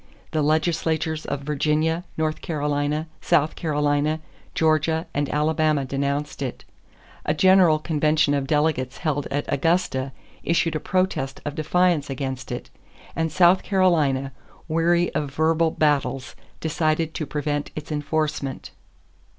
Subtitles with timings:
[0.31, 4.19] The legislatures of Virginia, North Carolina, South Carolina,
[4.55, 6.65] Georgia, and Alabama denounced it;
[7.23, 10.11] a general convention of delegates held at Augusta
[10.43, 12.71] issued a protest of defiance against it;
[13.15, 14.31] and South Carolina,
[14.67, 18.71] weary of verbal battles, decided to prevent its enforcement.